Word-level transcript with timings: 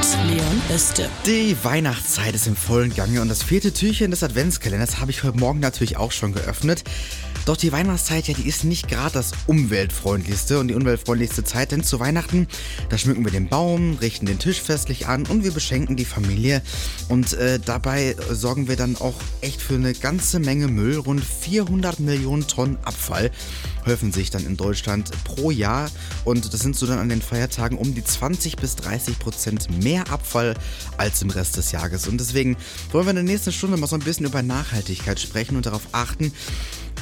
mit 0.00 0.30
Leon 0.30 0.62
Öste. 0.74 1.10
Die 1.26 1.54
Weihnachtszeit 1.62 2.34
ist 2.34 2.46
im 2.46 2.56
vollen 2.56 2.94
Gange 2.94 3.20
und 3.20 3.28
das 3.28 3.42
vierte 3.42 3.70
Türchen 3.72 4.10
des 4.10 4.22
Adventskalenders 4.22 4.98
habe 4.98 5.10
ich 5.10 5.24
heute 5.24 5.36
Morgen 5.36 5.60
natürlich 5.60 5.98
auch 5.98 6.10
schon 6.10 6.32
geöffnet. 6.32 6.84
Doch 7.46 7.56
die 7.56 7.72
Weihnachtszeit, 7.72 8.28
ja, 8.28 8.34
die 8.34 8.46
ist 8.46 8.64
nicht 8.64 8.88
gerade 8.88 9.14
das 9.14 9.32
umweltfreundlichste 9.46 10.58
und 10.58 10.68
die 10.68 10.74
umweltfreundlichste 10.74 11.42
Zeit, 11.42 11.72
denn 11.72 11.82
zu 11.82 11.98
Weihnachten, 11.98 12.46
da 12.90 12.96
schmücken 12.98 13.24
wir 13.24 13.32
den 13.32 13.48
Baum, 13.48 13.98
richten 14.00 14.26
den 14.26 14.38
Tisch 14.38 14.60
festlich 14.60 15.06
an 15.08 15.26
und 15.26 15.42
wir 15.42 15.50
beschenken 15.50 15.96
die 15.96 16.04
Familie. 16.04 16.62
Und 17.08 17.32
äh, 17.32 17.58
dabei 17.58 18.14
sorgen 18.30 18.68
wir 18.68 18.76
dann 18.76 18.96
auch 18.96 19.16
echt 19.40 19.60
für 19.60 19.74
eine 19.74 19.94
ganze 19.94 20.38
Menge 20.38 20.68
Müll. 20.68 20.98
Rund 20.98 21.24
400 21.24 21.98
Millionen 22.00 22.46
Tonnen 22.46 22.78
Abfall 22.84 23.30
häufen 23.86 24.12
sich 24.12 24.30
dann 24.30 24.46
in 24.46 24.56
Deutschland 24.56 25.10
pro 25.24 25.50
Jahr 25.50 25.90
und 26.24 26.52
das 26.52 26.60
sind 26.60 26.76
so 26.76 26.86
dann 26.86 26.98
an 26.98 27.08
den 27.08 27.22
Feiertagen 27.22 27.78
um 27.78 27.94
die 27.94 28.04
20 28.04 28.56
bis 28.56 28.76
30 28.76 29.18
Prozent 29.18 29.82
mehr 29.82 29.89
Abfall 29.98 30.54
als 30.96 31.22
im 31.22 31.30
Rest 31.30 31.56
des 31.56 31.72
Jahres. 31.72 32.06
Und 32.06 32.18
deswegen 32.18 32.56
wollen 32.92 33.06
wir 33.06 33.10
in 33.10 33.16
der 33.16 33.24
nächsten 33.24 33.52
Stunde 33.52 33.76
mal 33.76 33.86
so 33.86 33.96
ein 33.96 34.02
bisschen 34.02 34.26
über 34.26 34.42
Nachhaltigkeit 34.42 35.18
sprechen 35.18 35.56
und 35.56 35.66
darauf 35.66 35.82
achten, 35.92 36.32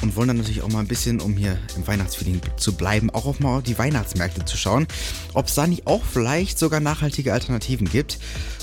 und 0.01 0.15
wollen 0.15 0.29
dann 0.29 0.37
natürlich 0.37 0.61
auch 0.61 0.69
mal 0.69 0.79
ein 0.79 0.87
bisschen, 0.87 1.19
um 1.19 1.35
hier 1.35 1.57
im 1.75 1.85
Weihnachtsfeeling 1.85 2.41
zu 2.57 2.73
bleiben, 2.73 3.09
auch 3.09 3.25
auf 3.25 3.39
mal 3.39 3.61
die 3.61 3.77
Weihnachtsmärkte 3.77 4.45
zu 4.45 4.57
schauen, 4.57 4.87
ob 5.33 5.47
es 5.47 5.55
da 5.55 5.67
nicht 5.67 5.87
auch 5.87 6.03
vielleicht 6.03 6.57
sogar 6.57 6.79
nachhaltige 6.79 7.33
Alternativen 7.33 7.89
gibt. 7.89 8.19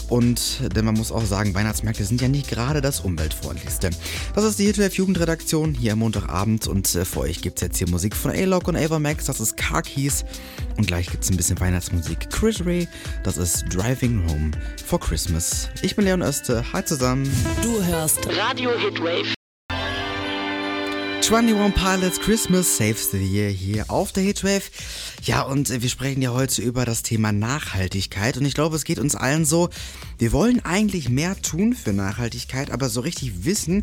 Und 0.08 0.60
denn 0.74 0.84
man 0.84 0.94
muss 0.94 1.10
auch 1.10 1.24
sagen, 1.24 1.54
Weihnachtsmärkte 1.54 2.04
sind 2.04 2.20
ja 2.20 2.28
nicht 2.28 2.48
gerade 2.48 2.80
das 2.80 3.00
umweltfreundlichste. 3.00 3.90
Das 4.34 4.44
ist 4.44 4.58
die 4.58 4.66
Hitwave 4.66 4.92
Jugendredaktion 4.92 5.74
hier 5.74 5.94
am 5.94 6.00
Montagabend 6.00 6.66
und 6.66 6.94
äh, 6.94 7.04
für 7.04 7.20
euch 7.20 7.42
gibt 7.42 7.58
es 7.58 7.62
jetzt 7.62 7.78
hier 7.78 7.88
Musik 7.88 8.14
von 8.14 8.30
A-Log 8.30 8.68
und 8.68 8.76
Avamax, 8.76 9.26
das 9.26 9.40
ist 9.40 9.56
Car 9.56 9.82
Keys. 9.82 10.24
Und 10.76 10.86
gleich 10.86 11.10
gibt 11.10 11.24
es 11.24 11.30
ein 11.30 11.36
bisschen 11.36 11.58
Weihnachtsmusik. 11.58 12.30
Chris 12.30 12.64
Ray, 12.64 12.86
das 13.24 13.36
ist 13.36 13.64
Driving 13.70 14.22
Home 14.28 14.50
for 14.84 15.00
Christmas. 15.00 15.68
Ich 15.82 15.96
bin 15.96 16.04
Leon 16.04 16.22
Öste, 16.22 16.64
hi 16.72 16.84
zusammen. 16.84 17.30
Du 17.62 17.82
hörst 17.84 18.26
Radio 18.36 18.70
Hitwave 18.78 19.35
21 21.28 21.74
Pilots 21.74 22.20
Christmas 22.20 22.76
Saves 22.76 23.10
the 23.10 23.18
Year 23.18 23.48
hier 23.48 23.90
auf 23.90 24.12
der 24.12 24.22
Hitwave. 24.22 24.62
Ja, 25.24 25.42
und 25.42 25.82
wir 25.82 25.88
sprechen 25.88 26.22
ja 26.22 26.32
heute 26.32 26.62
über 26.62 26.84
das 26.84 27.02
Thema 27.02 27.32
Nachhaltigkeit 27.32 28.36
und 28.36 28.44
ich 28.44 28.54
glaube, 28.54 28.76
es 28.76 28.84
geht 28.84 29.00
uns 29.00 29.16
allen 29.16 29.44
so, 29.44 29.68
wir 30.18 30.30
wollen 30.30 30.64
eigentlich 30.64 31.08
mehr 31.08 31.34
tun 31.42 31.72
für 31.74 31.92
Nachhaltigkeit, 31.92 32.70
aber 32.70 32.88
so 32.88 33.00
richtig 33.00 33.44
wissen, 33.44 33.82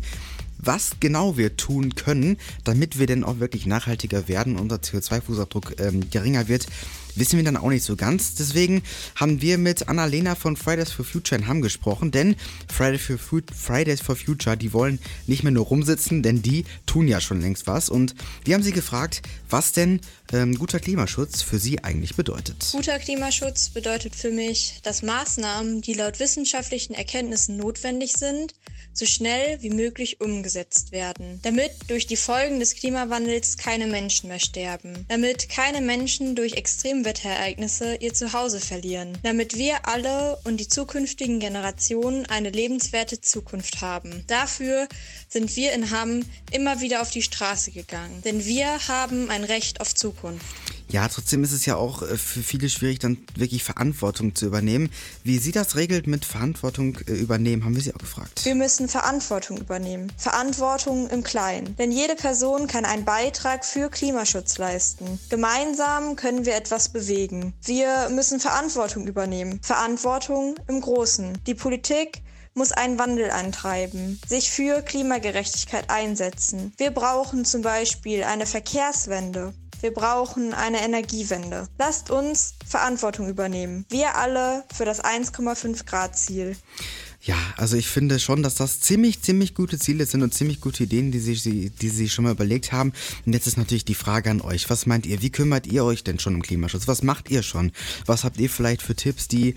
was 0.64 0.92
genau 1.00 1.36
wir 1.36 1.56
tun 1.56 1.94
können, 1.94 2.38
damit 2.64 2.98
wir 2.98 3.06
denn 3.06 3.24
auch 3.24 3.40
wirklich 3.40 3.66
nachhaltiger 3.66 4.28
werden, 4.28 4.56
unser 4.56 4.76
CO2-Fußabdruck 4.76 5.80
ähm, 5.80 6.10
geringer 6.10 6.48
wird, 6.48 6.66
wissen 7.16 7.36
wir 7.36 7.44
dann 7.44 7.56
auch 7.56 7.68
nicht 7.68 7.84
so 7.84 7.96
ganz. 7.96 8.34
Deswegen 8.34 8.82
haben 9.16 9.40
wir 9.40 9.58
mit 9.58 9.88
Annalena 9.88 10.34
von 10.34 10.56
Fridays 10.56 10.90
for 10.90 11.04
Future 11.04 11.40
in 11.40 11.48
Hamm 11.48 11.62
gesprochen, 11.62 12.10
denn 12.10 12.36
Fridays 12.72 13.02
for, 13.02 13.40
Fridays 13.54 14.00
for 14.00 14.16
Future, 14.16 14.56
die 14.56 14.72
wollen 14.72 14.98
nicht 15.26 15.42
mehr 15.42 15.52
nur 15.52 15.66
rumsitzen, 15.66 16.22
denn 16.22 16.42
die 16.42 16.64
tun 16.86 17.08
ja 17.08 17.20
schon 17.20 17.40
längst 17.40 17.66
was. 17.66 17.88
Und 17.88 18.14
wir 18.44 18.54
haben 18.54 18.62
sie 18.62 18.72
gefragt, 18.72 19.22
was 19.48 19.72
denn 19.72 20.00
ähm, 20.32 20.56
guter 20.56 20.80
Klimaschutz 20.80 21.42
für 21.42 21.58
sie 21.58 21.82
eigentlich 21.84 22.16
bedeutet. 22.16 22.68
Guter 22.72 22.98
Klimaschutz 22.98 23.70
bedeutet 23.70 24.14
für 24.14 24.30
mich, 24.30 24.80
dass 24.82 25.02
Maßnahmen, 25.02 25.80
die 25.80 25.94
laut 25.94 26.20
wissenschaftlichen 26.20 26.94
Erkenntnissen 26.94 27.56
notwendig 27.56 28.14
sind, 28.14 28.54
so 28.94 29.04
schnell 29.06 29.60
wie 29.60 29.70
möglich 29.70 30.20
umgesetzt 30.20 30.92
werden, 30.92 31.40
damit 31.42 31.72
durch 31.88 32.06
die 32.06 32.16
Folgen 32.16 32.60
des 32.60 32.74
Klimawandels 32.74 33.56
keine 33.58 33.86
Menschen 33.86 34.28
mehr 34.28 34.38
sterben, 34.38 35.04
damit 35.08 35.48
keine 35.48 35.80
Menschen 35.80 36.36
durch 36.36 36.54
Extremwetterereignisse 36.54 37.96
ihr 37.96 38.14
Zuhause 38.14 38.60
verlieren, 38.60 39.18
damit 39.22 39.58
wir 39.58 39.86
alle 39.86 40.38
und 40.44 40.58
die 40.58 40.68
zukünftigen 40.68 41.40
Generationen 41.40 42.26
eine 42.26 42.50
lebenswerte 42.50 43.20
Zukunft 43.20 43.80
haben. 43.80 44.24
Dafür 44.28 44.88
sind 45.28 45.54
wir 45.56 45.72
in 45.72 45.90
Hamm 45.90 46.24
immer 46.52 46.80
wieder 46.80 47.02
auf 47.02 47.10
die 47.10 47.22
Straße 47.22 47.72
gegangen, 47.72 48.22
denn 48.22 48.44
wir 48.44 48.86
haben 48.88 49.28
ein 49.30 49.44
Recht 49.44 49.80
auf 49.80 49.94
Zukunft. 49.94 50.44
Ja, 50.88 51.08
trotzdem 51.08 51.42
ist 51.44 51.52
es 51.52 51.66
ja 51.66 51.76
auch 51.76 52.02
äh, 52.02 52.16
für 52.16 52.40
viele 52.40 52.68
schwierig, 52.68 52.98
dann 52.98 53.18
wirklich 53.36 53.64
Verantwortung 53.64 54.34
zu 54.34 54.46
übernehmen. 54.46 54.90
Wie 55.22 55.38
sie 55.38 55.52
das 55.52 55.76
regelt 55.76 56.06
mit 56.06 56.24
Verantwortung 56.24 56.98
äh, 57.06 57.12
übernehmen, 57.12 57.64
haben 57.64 57.74
wir 57.74 57.82
sie 57.82 57.94
auch 57.94 57.98
gefragt. 57.98 58.44
Wir 58.44 58.54
müssen 58.54 58.88
Verantwortung 58.88 59.58
übernehmen. 59.58 60.12
Verantwortung 60.16 61.08
im 61.10 61.22
Kleinen. 61.22 61.76
Denn 61.76 61.90
jede 61.90 62.14
Person 62.14 62.66
kann 62.66 62.84
einen 62.84 63.04
Beitrag 63.04 63.64
für 63.64 63.88
Klimaschutz 63.88 64.58
leisten. 64.58 65.18
Gemeinsam 65.30 66.16
können 66.16 66.44
wir 66.44 66.54
etwas 66.54 66.88
bewegen. 66.90 67.54
Wir 67.64 68.08
müssen 68.10 68.40
Verantwortung 68.40 69.06
übernehmen. 69.06 69.60
Verantwortung 69.62 70.56
im 70.68 70.80
Großen. 70.80 71.38
Die 71.46 71.54
Politik 71.54 72.22
muss 72.54 72.72
einen 72.72 72.98
Wandel 72.98 73.30
antreiben, 73.30 74.20
sich 74.26 74.50
für 74.50 74.80
Klimagerechtigkeit 74.82 75.90
einsetzen. 75.90 76.72
Wir 76.76 76.92
brauchen 76.92 77.44
zum 77.44 77.62
Beispiel 77.62 78.22
eine 78.22 78.46
Verkehrswende. 78.46 79.52
Wir 79.80 79.92
brauchen 79.92 80.54
eine 80.54 80.82
Energiewende. 80.82 81.68
Lasst 81.78 82.10
uns 82.10 82.54
Verantwortung 82.66 83.28
übernehmen. 83.28 83.84
Wir 83.90 84.16
alle 84.16 84.64
für 84.74 84.84
das 84.84 85.02
1,5 85.04 85.84
Grad 85.86 86.16
Ziel. 86.16 86.56
Ja, 87.24 87.36
also 87.56 87.78
ich 87.78 87.88
finde 87.88 88.18
schon, 88.18 88.42
dass 88.42 88.54
das 88.54 88.80
ziemlich, 88.80 89.22
ziemlich 89.22 89.54
gute 89.54 89.78
Ziele 89.78 90.04
sind 90.04 90.22
und 90.22 90.34
ziemlich 90.34 90.60
gute 90.60 90.84
Ideen, 90.84 91.10
die 91.10 91.20
sie, 91.20 91.70
die 91.70 91.88
sie 91.88 92.10
schon 92.10 92.24
mal 92.24 92.32
überlegt 92.32 92.70
haben. 92.70 92.92
Und 93.24 93.32
jetzt 93.32 93.46
ist 93.46 93.56
natürlich 93.56 93.86
die 93.86 93.94
Frage 93.94 94.30
an 94.30 94.42
euch. 94.42 94.68
Was 94.68 94.84
meint 94.84 95.06
ihr? 95.06 95.22
Wie 95.22 95.30
kümmert 95.30 95.66
ihr 95.66 95.84
euch 95.84 96.04
denn 96.04 96.18
schon 96.18 96.34
um 96.34 96.42
Klimaschutz? 96.42 96.86
Was 96.86 97.02
macht 97.02 97.30
ihr 97.30 97.42
schon? 97.42 97.72
Was 98.04 98.24
habt 98.24 98.38
ihr 98.38 98.50
vielleicht 98.50 98.82
für 98.82 98.94
Tipps, 98.94 99.26
die 99.26 99.54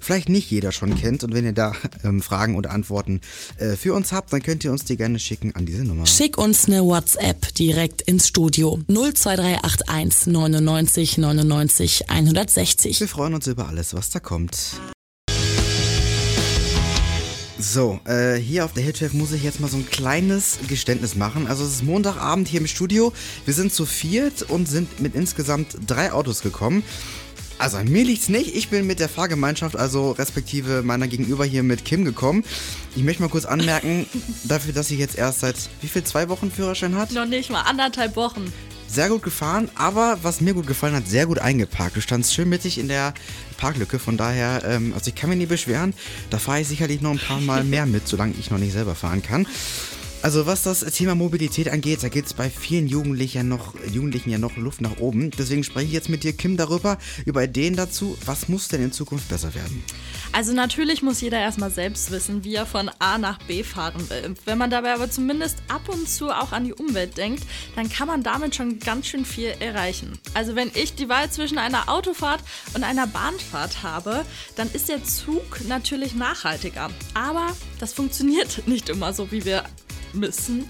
vielleicht 0.00 0.28
nicht 0.28 0.50
jeder 0.50 0.72
schon 0.72 0.94
kennt? 0.94 1.24
Und 1.24 1.34
wenn 1.34 1.44
ihr 1.44 1.52
da 1.52 1.72
ähm, 2.04 2.22
Fragen 2.22 2.56
oder 2.56 2.70
Antworten 2.70 3.20
äh, 3.58 3.76
für 3.76 3.94
uns 3.94 4.12
habt, 4.12 4.32
dann 4.32 4.42
könnt 4.42 4.64
ihr 4.64 4.72
uns 4.72 4.84
die 4.84 4.96
gerne 4.96 5.18
schicken 5.18 5.54
an 5.54 5.66
diese 5.66 5.84
Nummer. 5.84 6.06
Schick 6.06 6.38
uns 6.38 6.66
eine 6.66 6.84
WhatsApp 6.84 7.54
direkt 7.54 8.02
ins 8.02 8.28
Studio. 8.28 8.78
02381 8.88 10.28
99 10.28 11.18
99 11.18 12.10
160. 12.10 13.00
Wir 13.00 13.08
freuen 13.08 13.34
uns 13.34 13.46
über 13.46 13.68
alles, 13.68 13.94
was 13.94 14.10
da 14.10 14.20
kommt. 14.20 14.80
So, 17.60 17.98
äh, 18.04 18.36
hier 18.36 18.64
auf 18.64 18.72
der 18.72 18.84
Hitchef 18.84 19.14
muss 19.14 19.32
ich 19.32 19.42
jetzt 19.42 19.58
mal 19.58 19.68
so 19.68 19.78
ein 19.78 19.90
kleines 19.90 20.60
Geständnis 20.68 21.16
machen. 21.16 21.48
Also 21.48 21.64
es 21.64 21.72
ist 21.72 21.82
Montagabend 21.82 22.46
hier 22.46 22.60
im 22.60 22.68
Studio. 22.68 23.12
Wir 23.46 23.54
sind 23.54 23.72
zu 23.72 23.84
viert 23.84 24.42
und 24.42 24.68
sind 24.68 25.00
mit 25.00 25.16
insgesamt 25.16 25.76
drei 25.84 26.12
Autos 26.12 26.42
gekommen. 26.42 26.84
Also 27.58 27.78
mir 27.78 28.04
liegt's 28.04 28.28
nicht. 28.28 28.54
Ich 28.54 28.68
bin 28.68 28.86
mit 28.86 29.00
der 29.00 29.08
Fahrgemeinschaft, 29.08 29.76
also 29.76 30.12
respektive 30.12 30.82
meiner 30.82 31.08
Gegenüber 31.08 31.44
hier 31.44 31.64
mit 31.64 31.84
Kim 31.84 32.04
gekommen. 32.04 32.44
Ich 32.94 33.02
möchte 33.02 33.22
mal 33.22 33.28
kurz 33.28 33.46
anmerken, 33.46 34.06
dafür, 34.44 34.72
dass 34.72 34.88
sie 34.88 34.96
jetzt 34.96 35.18
erst 35.18 35.40
seit 35.40 35.56
wie 35.80 35.88
viel 35.88 36.04
zwei 36.04 36.28
Wochen 36.28 36.50
Führerschein 36.50 36.94
hat? 36.94 37.10
Noch 37.10 37.26
nicht 37.26 37.50
mal 37.50 37.62
anderthalb 37.62 38.14
Wochen. 38.14 38.52
Sehr 38.86 39.10
gut 39.10 39.22
gefahren, 39.22 39.68
aber 39.74 40.18
was 40.22 40.40
mir 40.40 40.54
gut 40.54 40.66
gefallen 40.66 40.94
hat, 40.94 41.06
sehr 41.06 41.26
gut 41.26 41.40
eingeparkt. 41.40 41.96
Du 41.96 42.00
standst 42.00 42.32
schön 42.32 42.48
mittig 42.48 42.78
in 42.78 42.88
der 42.88 43.12
Parklücke, 43.58 43.98
von 43.98 44.16
daher, 44.16 44.62
ähm, 44.64 44.94
also 44.94 45.08
ich 45.08 45.14
kann 45.14 45.28
mich 45.28 45.38
nie 45.38 45.46
beschweren. 45.46 45.92
Da 46.30 46.38
fahre 46.38 46.62
ich 46.62 46.68
sicherlich 46.68 47.02
noch 47.02 47.10
ein 47.10 47.18
paar 47.18 47.40
Mal 47.40 47.64
mehr 47.64 47.84
mit, 47.84 48.08
solange 48.08 48.34
ich 48.38 48.50
noch 48.50 48.58
nicht 48.58 48.72
selber 48.72 48.94
fahren 48.94 49.22
kann. 49.22 49.46
Also 50.20 50.46
was 50.46 50.64
das 50.64 50.80
Thema 50.80 51.14
Mobilität 51.14 51.68
angeht, 51.68 52.02
da 52.02 52.08
geht 52.08 52.26
es 52.26 52.34
bei 52.34 52.50
vielen 52.50 52.88
Jugendlichen 52.88 53.36
ja, 53.38 53.44
noch, 53.44 53.74
Jugendlichen 53.88 54.30
ja 54.30 54.38
noch 54.38 54.56
Luft 54.56 54.80
nach 54.80 54.98
oben. 54.98 55.30
Deswegen 55.30 55.62
spreche 55.62 55.86
ich 55.86 55.92
jetzt 55.92 56.08
mit 56.08 56.24
dir, 56.24 56.32
Kim, 56.32 56.56
darüber, 56.56 56.98
über 57.24 57.44
Ideen 57.44 57.76
dazu. 57.76 58.18
Was 58.26 58.48
muss 58.48 58.66
denn 58.66 58.82
in 58.82 58.92
Zukunft 58.92 59.28
besser 59.28 59.54
werden? 59.54 59.84
Also 60.32 60.52
natürlich 60.52 61.02
muss 61.02 61.20
jeder 61.20 61.38
erstmal 61.38 61.70
selbst 61.70 62.10
wissen, 62.10 62.42
wie 62.42 62.56
er 62.56 62.66
von 62.66 62.90
A 62.98 63.16
nach 63.16 63.38
B 63.44 63.62
fahren 63.62 64.10
will. 64.10 64.34
Wenn 64.44 64.58
man 64.58 64.70
dabei 64.70 64.92
aber 64.92 65.08
zumindest 65.08 65.58
ab 65.68 65.88
und 65.88 66.08
zu 66.08 66.30
auch 66.30 66.50
an 66.50 66.64
die 66.64 66.74
Umwelt 66.74 67.16
denkt, 67.16 67.44
dann 67.76 67.88
kann 67.88 68.08
man 68.08 68.24
damit 68.24 68.56
schon 68.56 68.80
ganz 68.80 69.06
schön 69.06 69.24
viel 69.24 69.54
erreichen. 69.60 70.18
Also 70.34 70.56
wenn 70.56 70.70
ich 70.74 70.96
die 70.96 71.08
Wahl 71.08 71.30
zwischen 71.30 71.58
einer 71.58 71.88
Autofahrt 71.88 72.40
und 72.74 72.82
einer 72.82 73.06
Bahnfahrt 73.06 73.84
habe, 73.84 74.24
dann 74.56 74.68
ist 74.72 74.88
der 74.88 75.04
Zug 75.04 75.64
natürlich 75.68 76.16
nachhaltiger. 76.16 76.90
Aber 77.14 77.56
das 77.78 77.92
funktioniert 77.92 78.62
nicht 78.66 78.88
immer 78.88 79.12
so, 79.12 79.30
wie 79.30 79.44
wir 79.44 79.64
müssen. 80.14 80.68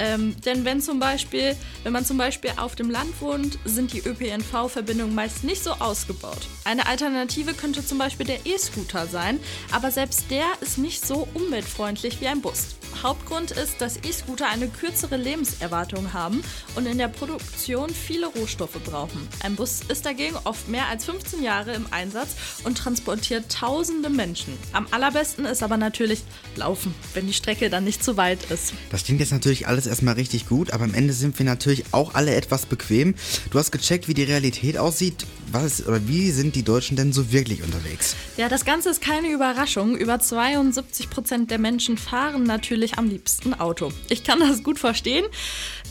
Ähm, 0.00 0.34
denn 0.46 0.64
wenn 0.64 0.80
zum 0.80 0.98
Beispiel, 0.98 1.54
wenn 1.82 1.92
man 1.92 2.06
zum 2.06 2.16
Beispiel 2.16 2.52
auf 2.56 2.74
dem 2.74 2.90
Land 2.90 3.20
wohnt, 3.20 3.58
sind 3.66 3.92
die 3.92 4.00
ÖPNV-Verbindungen 4.00 5.14
meist 5.14 5.44
nicht 5.44 5.62
so 5.62 5.72
ausgebaut. 5.72 6.40
Eine 6.64 6.86
Alternative 6.86 7.52
könnte 7.52 7.84
zum 7.84 7.98
Beispiel 7.98 8.24
der 8.24 8.46
E-Scooter 8.46 9.06
sein, 9.06 9.38
aber 9.70 9.90
selbst 9.90 10.30
der 10.30 10.46
ist 10.62 10.78
nicht 10.78 11.06
so 11.06 11.28
umweltfreundlich 11.34 12.20
wie 12.22 12.28
ein 12.28 12.40
Bus. 12.40 12.76
Hauptgrund 13.02 13.50
ist, 13.52 13.80
dass 13.80 13.96
E-Scooter 13.96 14.48
eine 14.48 14.68
kürzere 14.68 15.16
Lebenserwartung 15.16 16.12
haben 16.12 16.42
und 16.74 16.86
in 16.86 16.98
der 16.98 17.08
Produktion 17.08 17.90
viele 17.90 18.26
Rohstoffe 18.26 18.78
brauchen. 18.84 19.28
Ein 19.42 19.56
Bus 19.56 19.80
ist 19.88 20.04
dagegen 20.06 20.36
oft 20.44 20.68
mehr 20.68 20.86
als 20.88 21.04
15 21.04 21.42
Jahre 21.42 21.72
im 21.74 21.86
Einsatz 21.90 22.30
und 22.64 22.76
transportiert 22.76 23.50
tausende 23.50 24.10
Menschen. 24.10 24.54
Am 24.72 24.86
allerbesten 24.90 25.44
ist 25.44 25.62
aber 25.62 25.76
natürlich 25.76 26.22
Laufen, 26.56 26.94
wenn 27.14 27.26
die 27.26 27.32
Strecke 27.32 27.70
dann 27.70 27.84
nicht 27.84 28.04
zu 28.04 28.16
weit 28.16 28.50
ist. 28.50 28.74
Das 28.90 29.04
klingt 29.04 29.20
jetzt 29.20 29.32
natürlich 29.32 29.66
alles 29.66 29.86
erstmal 29.90 30.14
richtig 30.14 30.48
gut, 30.48 30.72
aber 30.72 30.84
am 30.84 30.94
Ende 30.94 31.12
sind 31.12 31.38
wir 31.38 31.44
natürlich 31.44 31.84
auch 31.92 32.14
alle 32.14 32.34
etwas 32.34 32.64
bequem. 32.64 33.14
Du 33.50 33.58
hast 33.58 33.70
gecheckt, 33.70 34.08
wie 34.08 34.14
die 34.14 34.22
Realität 34.22 34.78
aussieht. 34.78 35.26
Was 35.52 35.86
oder 35.86 36.06
wie 36.06 36.30
sind 36.30 36.54
die 36.54 36.62
Deutschen 36.62 36.96
denn 36.96 37.12
so 37.12 37.32
wirklich 37.32 37.62
unterwegs? 37.62 38.14
Ja, 38.36 38.48
das 38.48 38.64
Ganze 38.64 38.88
ist 38.88 39.00
keine 39.02 39.30
Überraschung. 39.30 39.96
Über 39.96 40.20
72 40.20 41.10
Prozent 41.10 41.50
der 41.50 41.58
Menschen 41.58 41.98
fahren 41.98 42.44
natürlich 42.44 42.98
am 42.98 43.08
liebsten 43.08 43.52
Auto. 43.54 43.92
Ich 44.08 44.24
kann 44.24 44.40
das 44.40 44.62
gut 44.62 44.78
verstehen. 44.78 45.26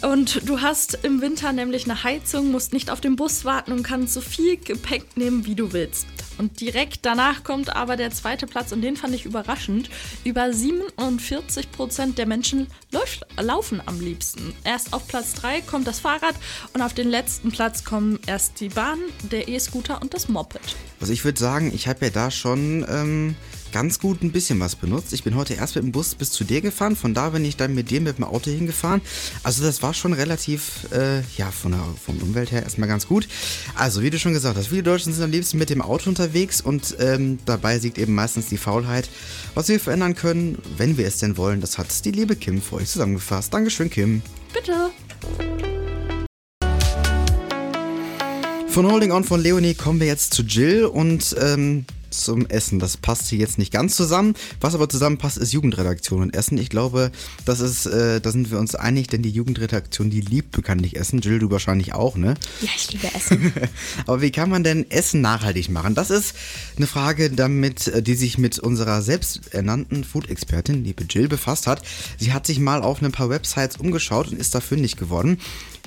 Und 0.01 0.47
du 0.47 0.61
hast 0.61 0.99
im 1.03 1.21
Winter 1.21 1.51
nämlich 1.51 1.85
eine 1.85 2.03
Heizung, 2.03 2.51
musst 2.51 2.71
nicht 2.73 2.89
auf 2.89 3.01
den 3.01 3.17
Bus 3.17 3.43
warten 3.43 3.73
und 3.73 3.83
kannst 3.83 4.13
so 4.13 4.21
viel 4.21 4.57
Gepäck 4.57 5.17
nehmen, 5.17 5.45
wie 5.45 5.55
du 5.55 5.73
willst. 5.73 6.07
Und 6.39 6.61
direkt 6.61 7.05
danach 7.05 7.43
kommt 7.43 7.75
aber 7.75 7.97
der 7.97 8.11
zweite 8.11 8.47
Platz 8.47 8.71
und 8.71 8.81
den 8.81 8.95
fand 8.95 9.13
ich 9.13 9.25
überraschend. 9.25 9.89
Über 10.23 10.53
47 10.53 11.69
Prozent 11.69 12.17
der 12.17 12.25
Menschen 12.25 12.67
läuft, 12.91 13.25
laufen 13.37 13.81
am 13.85 13.99
liebsten. 13.99 14.53
Erst 14.63 14.93
auf 14.93 15.05
Platz 15.05 15.33
3 15.33 15.59
kommt 15.61 15.85
das 15.85 15.99
Fahrrad 15.99 16.35
und 16.73 16.81
auf 16.81 16.93
den 16.93 17.09
letzten 17.09 17.51
Platz 17.51 17.83
kommen 17.83 18.19
erst 18.25 18.61
die 18.61 18.69
Bahn, 18.69 18.99
der 19.29 19.49
E-Scooter 19.49 20.01
und 20.01 20.13
das 20.13 20.29
Moped. 20.29 20.61
Also 21.01 21.11
ich 21.11 21.25
würde 21.25 21.37
sagen, 21.37 21.73
ich 21.75 21.89
habe 21.89 22.05
ja 22.05 22.11
da 22.11 22.31
schon 22.31 22.85
ähm, 22.89 23.35
ganz 23.71 23.99
gut 23.99 24.21
ein 24.21 24.31
bisschen 24.31 24.59
was 24.59 24.75
benutzt. 24.75 25.13
Ich 25.13 25.23
bin 25.23 25.35
heute 25.35 25.53
erst 25.53 25.75
mit 25.75 25.83
dem 25.83 25.91
Bus 25.91 26.15
bis 26.15 26.31
zu 26.31 26.43
dir 26.43 26.61
gefahren, 26.61 26.95
von 26.95 27.13
da 27.13 27.29
bin 27.29 27.45
ich 27.45 27.57
dann 27.57 27.75
mit 27.75 27.89
dir 27.89 28.01
mit 28.01 28.17
dem 28.17 28.23
Auto 28.23 28.51
hingefahren. 28.51 29.01
Also 29.43 29.63
das 29.63 29.81
war 29.83 29.93
schon 29.93 30.13
relativ, 30.13 30.87
äh, 30.91 31.21
ja, 31.37 31.51
von 31.51 31.71
der 31.71 31.83
vom 32.03 32.17
Umwelt 32.17 32.51
her 32.51 32.63
erstmal 32.63 32.89
ganz 32.89 33.07
gut. 33.07 33.27
Also 33.75 34.01
wie 34.01 34.09
du 34.09 34.19
schon 34.19 34.33
gesagt 34.33 34.57
hast, 34.57 34.67
viele 34.67 34.83
Deutschen 34.83 35.13
sind 35.13 35.23
am 35.23 35.31
liebsten 35.31 35.57
mit 35.57 35.69
dem 35.69 35.81
Auto 35.81 36.09
unterwegs 36.09 36.61
und 36.61 36.95
ähm, 36.99 37.39
dabei 37.45 37.79
siegt 37.79 37.97
eben 37.97 38.15
meistens 38.15 38.47
die 38.47 38.57
Faulheit. 38.57 39.09
Was 39.55 39.67
wir 39.69 39.79
verändern 39.79 40.15
können, 40.15 40.57
wenn 40.77 40.97
wir 40.97 41.07
es 41.07 41.17
denn 41.17 41.37
wollen, 41.37 41.61
das 41.61 41.77
hat 41.77 42.05
die 42.05 42.11
liebe 42.11 42.35
Kim 42.35 42.61
für 42.61 42.77
euch 42.77 42.89
zusammengefasst. 42.89 43.53
Dankeschön, 43.53 43.89
Kim. 43.89 44.21
Bitte. 44.53 44.91
Von 48.67 48.91
Holding 48.91 49.11
On 49.11 49.23
von 49.23 49.41
Leonie 49.41 49.73
kommen 49.73 49.99
wir 49.99 50.07
jetzt 50.07 50.33
zu 50.33 50.43
Jill 50.43 50.85
und 50.85 51.35
ähm, 51.41 51.85
zum 52.09 52.45
Essen. 52.47 52.79
Das 52.79 52.97
passt 52.97 53.27
hier 53.29 53.39
jetzt 53.39 53.57
nicht 53.57 53.71
ganz 53.71 53.95
zusammen. 53.95 54.35
Was 54.61 54.75
aber 54.75 54.89
zusammenpasst, 54.89 55.37
ist 55.37 55.53
Jugendredaktion 55.53 56.21
und 56.21 56.33
Essen. 56.33 56.57
Ich 56.57 56.69
glaube, 56.69 57.11
das 57.45 57.59
ist, 57.59 57.85
äh, 57.85 58.21
da 58.21 58.31
sind 58.31 58.51
wir 58.51 58.59
uns 58.59 58.75
einig, 58.75 59.07
denn 59.07 59.21
die 59.21 59.29
Jugendredaktion, 59.29 60.09
die 60.09 60.21
liebt 60.21 60.51
bekanntlich 60.51 60.97
Essen. 60.97 61.19
Jill, 61.21 61.39
du 61.39 61.51
wahrscheinlich 61.51 61.93
auch, 61.93 62.15
ne? 62.15 62.35
Ja, 62.61 62.69
ich 62.75 62.91
liebe 62.91 63.13
Essen. 63.13 63.53
aber 64.05 64.21
wie 64.21 64.31
kann 64.31 64.49
man 64.49 64.63
denn 64.63 64.89
Essen 64.89 65.21
nachhaltig 65.21 65.69
machen? 65.69 65.95
Das 65.95 66.09
ist 66.09 66.35
eine 66.77 66.87
Frage, 66.87 67.29
damit, 67.29 67.87
äh, 67.87 68.01
die 68.01 68.15
sich 68.15 68.37
mit 68.37 68.59
unserer 68.59 69.01
selbsternannten 69.01 70.03
Food-Expertin, 70.03 70.83
liebe 70.83 71.05
Jill, 71.09 71.27
befasst 71.27 71.67
hat. 71.67 71.81
Sie 72.17 72.33
hat 72.33 72.45
sich 72.45 72.59
mal 72.59 72.81
auf 72.81 73.01
ein 73.01 73.11
paar 73.11 73.29
Websites 73.29 73.77
umgeschaut 73.77 74.29
und 74.29 74.39
ist 74.39 74.55
da 74.55 74.61
fündig 74.61 74.97
geworden. 74.97 75.39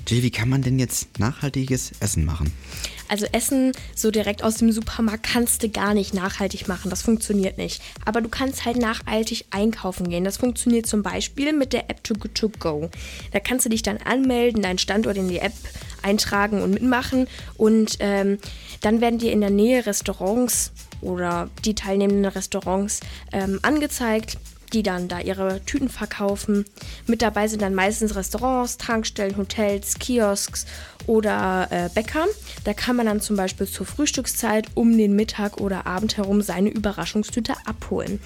Jill, 0.06 0.22
wie 0.22 0.30
kann 0.30 0.48
man 0.48 0.62
denn 0.62 0.78
jetzt 0.78 1.18
nachhaltiges 1.18 1.92
Essen 2.00 2.24
machen? 2.24 2.52
Also 3.08 3.26
Essen 3.32 3.72
so 3.94 4.10
direkt 4.10 4.42
aus 4.42 4.56
dem 4.56 4.72
Supermarkt 4.72 5.24
kannst 5.24 5.62
du 5.62 5.68
gar 5.68 5.94
nicht 5.94 6.14
nachhaltig 6.14 6.68
machen. 6.68 6.90
Das 6.90 7.02
funktioniert 7.02 7.58
nicht. 7.58 7.82
Aber 8.04 8.20
du 8.20 8.28
kannst 8.28 8.64
halt 8.64 8.76
nachhaltig 8.76 9.46
einkaufen 9.50 10.08
gehen. 10.08 10.24
Das 10.24 10.36
funktioniert 10.36 10.86
zum 10.86 11.02
Beispiel 11.02 11.52
mit 11.52 11.72
der 11.72 11.90
App 11.90 12.02
To 12.04 12.14
Go. 12.14 12.28
To 12.28 12.48
Go. 12.58 12.90
Da 13.32 13.40
kannst 13.40 13.66
du 13.66 13.70
dich 13.70 13.82
dann 13.82 13.98
anmelden, 13.98 14.62
deinen 14.62 14.78
Standort 14.78 15.16
in 15.16 15.28
die 15.28 15.38
App 15.38 15.52
eintragen 16.02 16.62
und 16.62 16.72
mitmachen. 16.72 17.26
Und 17.56 17.96
ähm, 18.00 18.38
dann 18.80 19.00
werden 19.00 19.18
dir 19.18 19.32
in 19.32 19.40
der 19.40 19.50
Nähe 19.50 19.86
Restaurants 19.86 20.72
oder 21.00 21.50
die 21.64 21.74
teilnehmenden 21.74 22.26
Restaurants 22.26 23.00
ähm, 23.32 23.58
angezeigt 23.62 24.38
die 24.72 24.82
dann 24.82 25.08
da 25.08 25.20
ihre 25.20 25.64
Tüten 25.64 25.88
verkaufen. 25.88 26.64
Mit 27.06 27.22
dabei 27.22 27.48
sind 27.48 27.62
dann 27.62 27.74
meistens 27.74 28.16
Restaurants, 28.16 28.78
Tankstellen, 28.78 29.36
Hotels, 29.36 29.98
Kiosks 29.98 30.66
oder 31.06 31.68
äh, 31.70 31.88
Bäcker. 31.94 32.26
Da 32.64 32.74
kann 32.74 32.96
man 32.96 33.06
dann 33.06 33.20
zum 33.20 33.36
Beispiel 33.36 33.66
zur 33.66 33.86
Frühstückszeit 33.86 34.68
um 34.74 34.96
den 34.96 35.14
Mittag 35.14 35.60
oder 35.60 35.86
Abend 35.86 36.16
herum 36.16 36.42
seine 36.42 36.70
Überraschungstüte 36.70 37.54
abholen. 37.66 38.20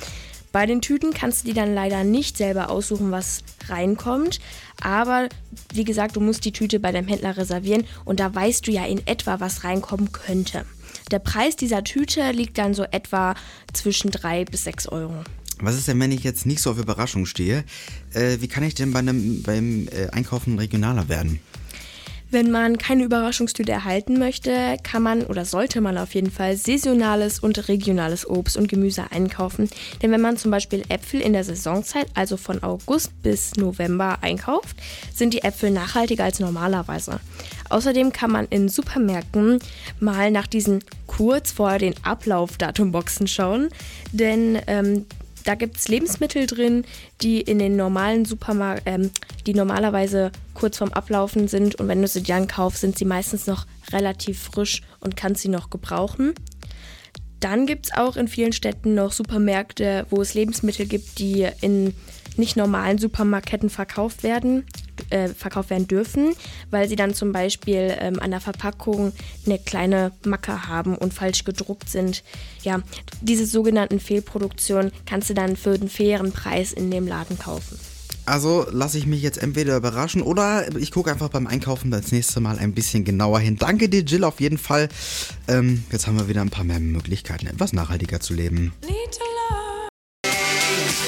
Bei 0.52 0.64
den 0.64 0.80
Tüten 0.80 1.12
kannst 1.12 1.42
du 1.42 1.48
dir 1.48 1.54
dann 1.54 1.74
leider 1.74 2.02
nicht 2.02 2.38
selber 2.38 2.70
aussuchen, 2.70 3.10
was 3.10 3.42
reinkommt. 3.68 4.40
Aber 4.82 5.28
wie 5.74 5.84
gesagt, 5.84 6.16
du 6.16 6.20
musst 6.20 6.44
die 6.46 6.52
Tüte 6.52 6.80
bei 6.80 6.92
deinem 6.92 7.08
Händler 7.08 7.36
reservieren 7.36 7.84
und 8.06 8.20
da 8.20 8.34
weißt 8.34 8.66
du 8.66 8.70
ja 8.70 8.86
in 8.86 9.06
etwa, 9.06 9.38
was 9.40 9.64
reinkommen 9.64 10.12
könnte. 10.12 10.64
Der 11.10 11.18
Preis 11.18 11.56
dieser 11.56 11.84
Tüte 11.84 12.30
liegt 12.30 12.56
dann 12.58 12.74
so 12.74 12.84
etwa 12.84 13.34
zwischen 13.72 14.10
3 14.10 14.46
bis 14.46 14.64
6 14.64 14.88
Euro. 14.88 15.24
Was 15.60 15.76
ist 15.76 15.88
denn, 15.88 15.98
wenn 16.00 16.12
ich 16.12 16.22
jetzt 16.22 16.44
nicht 16.44 16.60
so 16.60 16.70
auf 16.70 16.78
Überraschung 16.78 17.24
stehe? 17.24 17.64
Äh, 18.12 18.38
wie 18.40 18.48
kann 18.48 18.62
ich 18.62 18.74
denn 18.74 18.92
bei 18.92 18.98
einem, 18.98 19.42
beim 19.42 19.88
äh, 19.88 20.08
Einkaufen 20.10 20.58
regionaler 20.58 21.08
werden? 21.08 21.40
Wenn 22.28 22.50
man 22.50 22.76
keine 22.76 23.04
Überraschungstüte 23.04 23.70
erhalten 23.70 24.18
möchte, 24.18 24.76
kann 24.82 25.02
man 25.02 25.22
oder 25.22 25.44
sollte 25.44 25.80
man 25.80 25.96
auf 25.96 26.14
jeden 26.14 26.32
Fall 26.32 26.56
saisonales 26.56 27.38
und 27.38 27.68
regionales 27.68 28.28
Obst 28.28 28.56
und 28.56 28.68
Gemüse 28.68 29.12
einkaufen. 29.12 29.70
Denn 30.02 30.10
wenn 30.10 30.20
man 30.20 30.36
zum 30.36 30.50
Beispiel 30.50 30.82
Äpfel 30.88 31.20
in 31.20 31.34
der 31.34 31.44
Saisonzeit, 31.44 32.08
also 32.14 32.36
von 32.36 32.64
August 32.64 33.22
bis 33.22 33.54
November 33.54 34.18
einkauft, 34.22 34.76
sind 35.14 35.34
die 35.34 35.42
Äpfel 35.44 35.70
nachhaltiger 35.70 36.24
als 36.24 36.40
normalerweise. 36.40 37.20
Außerdem 37.70 38.12
kann 38.12 38.32
man 38.32 38.46
in 38.50 38.68
Supermärkten 38.68 39.60
mal 40.00 40.32
nach 40.32 40.48
diesen 40.48 40.82
kurz 41.06 41.52
vor 41.52 41.78
den 41.78 41.94
Ablaufdatumboxen 42.02 43.28
schauen, 43.28 43.68
denn 44.12 44.58
ähm, 44.66 45.06
da 45.46 45.54
gibt 45.54 45.76
es 45.76 45.88
Lebensmittel 45.88 46.46
drin, 46.46 46.84
die 47.22 47.40
in 47.40 47.60
den 47.60 47.76
normalen 47.76 48.24
Supermarkt, 48.24 48.82
ähm, 48.84 49.10
die 49.46 49.54
normalerweise 49.54 50.32
kurz 50.54 50.76
vorm 50.78 50.92
Ablaufen 50.92 51.46
sind. 51.46 51.76
Und 51.76 51.86
wenn 51.86 52.02
du 52.02 52.08
sie 52.08 52.22
dann 52.22 52.48
kaufst, 52.48 52.80
sind 52.80 52.98
sie 52.98 53.04
meistens 53.04 53.46
noch 53.46 53.64
relativ 53.92 54.42
frisch 54.42 54.82
und 55.00 55.16
kannst 55.16 55.42
sie 55.42 55.48
noch 55.48 55.70
gebrauchen. 55.70 56.34
Dann 57.38 57.66
gibt 57.66 57.86
es 57.86 57.94
auch 57.94 58.16
in 58.16 58.26
vielen 58.26 58.52
Städten 58.52 58.94
noch 58.94 59.12
Supermärkte, 59.12 60.06
wo 60.10 60.20
es 60.20 60.34
Lebensmittel 60.34 60.86
gibt, 60.86 61.20
die 61.20 61.48
in 61.60 61.94
nicht 62.38 62.56
normalen 62.56 62.98
Supermarktketten 62.98 63.70
verkauft 63.70 64.22
werden, 64.22 64.64
äh, 65.10 65.28
verkauft 65.28 65.70
werden 65.70 65.88
dürfen, 65.88 66.34
weil 66.70 66.88
sie 66.88 66.96
dann 66.96 67.14
zum 67.14 67.32
Beispiel 67.32 67.96
ähm, 67.98 68.18
an 68.20 68.30
der 68.30 68.40
Verpackung 68.40 69.12
eine 69.44 69.58
kleine 69.58 70.12
Macke 70.24 70.66
haben 70.68 70.96
und 70.96 71.14
falsch 71.14 71.44
gedruckt 71.44 71.88
sind. 71.88 72.22
Ja, 72.62 72.82
diese 73.20 73.46
sogenannten 73.46 74.00
Fehlproduktionen 74.00 74.92
kannst 75.06 75.30
du 75.30 75.34
dann 75.34 75.56
für 75.56 75.72
einen 75.72 75.88
fairen 75.88 76.32
Preis 76.32 76.72
in 76.72 76.90
dem 76.90 77.06
Laden 77.06 77.38
kaufen. 77.38 77.78
Also 78.26 78.66
lasse 78.72 78.98
ich 78.98 79.06
mich 79.06 79.22
jetzt 79.22 79.38
entweder 79.38 79.76
überraschen 79.76 80.20
oder 80.20 80.76
ich 80.76 80.90
gucke 80.90 81.12
einfach 81.12 81.28
beim 81.28 81.46
Einkaufen 81.46 81.92
das 81.92 82.10
nächste 82.10 82.40
Mal 82.40 82.58
ein 82.58 82.74
bisschen 82.74 83.04
genauer 83.04 83.38
hin. 83.38 83.56
Danke 83.56 83.88
dir, 83.88 84.00
Jill, 84.00 84.24
auf 84.24 84.40
jeden 84.40 84.58
Fall. 84.58 84.88
Ähm, 85.46 85.84
jetzt 85.92 86.08
haben 86.08 86.18
wir 86.18 86.28
wieder 86.28 86.40
ein 86.40 86.50
paar 86.50 86.64
mehr 86.64 86.80
Möglichkeiten, 86.80 87.46
etwas 87.46 87.72
nachhaltiger 87.72 88.18
zu 88.18 88.34
leben. 88.34 88.72
Little 88.82 89.35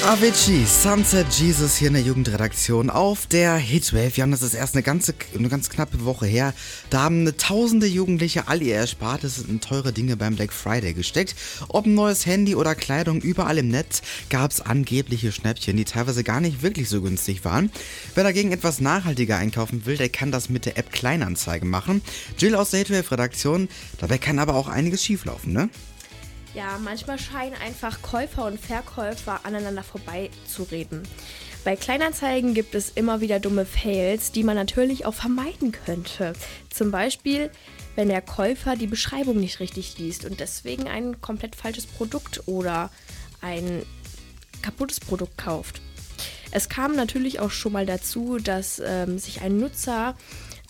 Avicii, 0.05 0.65
Sunset 0.65 1.27
Jesus 1.33 1.75
hier 1.75 1.89
in 1.89 1.93
der 1.93 2.01
Jugendredaktion 2.01 2.89
auf 2.89 3.27
der 3.27 3.57
Hitwave. 3.57 4.13
Ja, 4.15 4.23
und 4.23 4.31
das 4.31 4.41
ist 4.41 4.53
erst 4.53 4.73
eine 4.73 4.81
ganze, 4.81 5.13
eine 5.37 5.49
ganz 5.49 5.69
knappe 5.69 6.05
Woche 6.05 6.25
her. 6.25 6.53
Da 6.89 7.01
haben 7.03 7.19
eine 7.19 7.35
tausende 7.35 7.85
Jugendliche 7.85 8.47
all 8.47 8.61
ihr 8.61 8.75
Erspartes 8.75 9.39
in 9.39 9.59
teure 9.59 9.91
Dinge 9.91 10.15
beim 10.15 10.37
Black 10.37 10.53
Friday 10.53 10.93
gesteckt. 10.93 11.35
Ob 11.67 11.85
ein 11.85 11.95
neues 11.95 12.25
Handy 12.25 12.55
oder 12.55 12.75
Kleidung, 12.75 13.19
überall 13.19 13.57
im 13.57 13.67
Netz 13.67 14.01
gab 14.29 14.51
es 14.51 14.61
angebliche 14.61 15.33
Schnäppchen, 15.33 15.75
die 15.75 15.85
teilweise 15.85 16.23
gar 16.23 16.39
nicht 16.39 16.63
wirklich 16.63 16.87
so 16.87 17.01
günstig 17.01 17.43
waren. 17.43 17.69
Wer 18.15 18.23
dagegen 18.23 18.53
etwas 18.53 18.79
nachhaltiger 18.79 19.37
einkaufen 19.37 19.85
will, 19.85 19.97
der 19.97 20.09
kann 20.09 20.31
das 20.31 20.49
mit 20.49 20.65
der 20.65 20.77
App 20.77 20.93
Kleinanzeigen 20.93 21.69
machen. 21.69 22.01
Jill 22.37 22.55
aus 22.55 22.71
der 22.71 22.79
Hitwave-Redaktion, 22.79 23.67
dabei 23.99 24.17
kann 24.17 24.39
aber 24.39 24.55
auch 24.55 24.69
einiges 24.69 25.03
schieflaufen, 25.03 25.51
ne? 25.51 25.69
Ja, 26.53 26.79
manchmal 26.79 27.19
scheinen 27.19 27.55
einfach 27.55 28.01
Käufer 28.01 28.45
und 28.45 28.59
Verkäufer 28.59 29.41
aneinander 29.43 29.83
vorbeizureden. 29.83 31.03
Bei 31.63 31.75
Kleinanzeigen 31.75 32.53
gibt 32.53 32.73
es 32.73 32.89
immer 32.89 33.21
wieder 33.21 33.39
dumme 33.39 33.65
Fails, 33.65 34.31
die 34.31 34.43
man 34.43 34.55
natürlich 34.55 35.05
auch 35.05 35.13
vermeiden 35.13 35.71
könnte. 35.71 36.33
Zum 36.69 36.89
Beispiel, 36.89 37.51
wenn 37.95 38.07
der 38.07 38.21
Käufer 38.21 38.75
die 38.75 38.87
Beschreibung 38.87 39.39
nicht 39.39 39.59
richtig 39.59 39.97
liest 39.97 40.25
und 40.25 40.39
deswegen 40.39 40.87
ein 40.87 41.21
komplett 41.21 41.55
falsches 41.55 41.85
Produkt 41.85 42.47
oder 42.47 42.89
ein 43.41 43.83
kaputtes 44.61 44.99
Produkt 44.99 45.37
kauft. 45.37 45.81
Es 46.51 46.69
kam 46.69 46.95
natürlich 46.95 47.39
auch 47.39 47.51
schon 47.51 47.73
mal 47.73 47.85
dazu, 47.85 48.37
dass 48.37 48.81
ähm, 48.83 49.19
sich 49.19 49.41
ein 49.41 49.57
Nutzer 49.57 50.15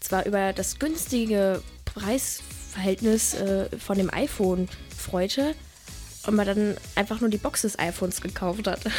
zwar 0.01 0.25
über 0.25 0.53
das 0.53 0.79
günstige 0.79 1.62
Preisverhältnis 1.86 3.36
äh, 3.36 3.69
von 3.77 3.98
dem 3.98 4.13
iPhone 4.13 4.67
freute, 4.98 5.55
und 6.25 6.35
man 6.35 6.45
dann 6.45 6.77
einfach 6.95 7.21
nur 7.21 7.29
die 7.29 7.38
Box 7.38 7.61
des 7.61 7.79
iPhones 7.79 8.21
gekauft 8.21 8.67
hat. 8.67 8.81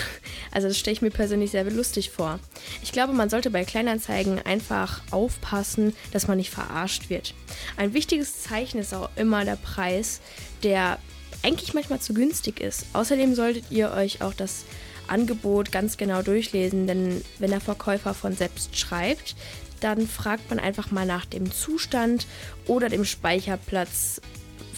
Also 0.52 0.66
das 0.66 0.78
stelle 0.78 0.94
ich 0.94 1.02
mir 1.02 1.10
persönlich 1.10 1.52
sehr 1.52 1.62
lustig 1.70 2.10
vor. 2.10 2.40
Ich 2.82 2.90
glaube, 2.90 3.12
man 3.12 3.30
sollte 3.30 3.50
bei 3.50 3.64
Kleinanzeigen 3.64 4.40
einfach 4.44 5.00
aufpassen, 5.12 5.94
dass 6.10 6.26
man 6.26 6.38
nicht 6.38 6.50
verarscht 6.50 7.08
wird. 7.08 7.34
Ein 7.76 7.94
wichtiges 7.94 8.42
Zeichen 8.42 8.80
ist 8.80 8.92
auch 8.92 9.10
immer 9.14 9.44
der 9.44 9.54
Preis, 9.54 10.20
der 10.64 10.98
eigentlich 11.44 11.72
manchmal 11.72 12.00
zu 12.00 12.14
günstig 12.14 12.60
ist. 12.60 12.86
Außerdem 12.94 13.36
solltet 13.36 13.70
ihr 13.70 13.92
euch 13.92 14.22
auch 14.22 14.34
das 14.34 14.64
Angebot 15.06 15.70
ganz 15.70 15.96
genau 15.96 16.22
durchlesen, 16.22 16.86
denn 16.86 17.22
wenn 17.38 17.50
der 17.50 17.60
Verkäufer 17.60 18.12
von 18.12 18.34
selbst 18.34 18.76
schreibt, 18.76 19.36
dann 19.80 20.06
fragt 20.06 20.50
man 20.50 20.58
einfach 20.58 20.90
mal 20.90 21.06
nach 21.06 21.24
dem 21.24 21.52
Zustand 21.52 22.26
oder 22.66 22.88
dem 22.88 23.04
Speicherplatz 23.04 24.20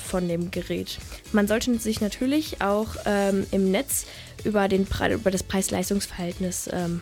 von 0.02 0.28
dem 0.28 0.50
Gerät. 0.50 0.99
Man 1.32 1.47
sollte 1.47 1.78
sich 1.78 2.00
natürlich 2.00 2.61
auch 2.61 2.97
ähm, 3.06 3.47
im 3.50 3.71
Netz 3.71 4.06
über, 4.44 4.68
den 4.68 4.87
über 5.12 5.30
das 5.30 5.42
Preis-Leistungs-Verhältnis 5.42 6.68
ähm, 6.73 7.00